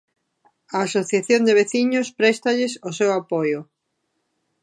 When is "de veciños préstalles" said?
1.47-2.73